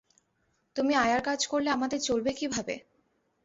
[0.75, 2.75] তুমি আয়ার কাজ করলে আমাদের চলবে কিভাবে?